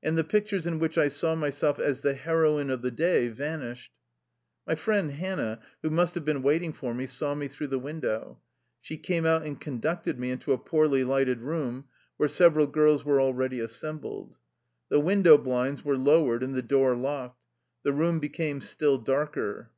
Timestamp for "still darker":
18.60-19.70